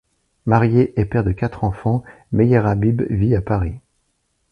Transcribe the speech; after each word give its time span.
Marié 0.47 0.99
et 0.99 1.05
père 1.05 1.23
de 1.23 1.31
quatre 1.31 1.63
enfants, 1.63 2.03
Meyer 2.31 2.57
Habib 2.65 3.03
vit 3.11 3.35
à 3.35 3.41
Paris. 3.43 3.75